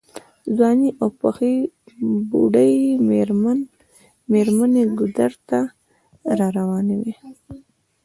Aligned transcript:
ځوانې 0.55 0.89
او 1.01 1.09
پخې 1.21 1.53
بوډۍ 2.29 2.73
مېرمنې 4.33 4.83
ګودر 4.97 5.31
ته 5.49 5.59
راروانې 6.37 6.95
وې. 7.01 7.13